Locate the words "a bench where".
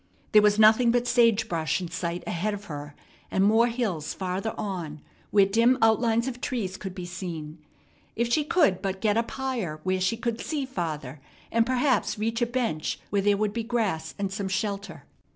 12.41-13.21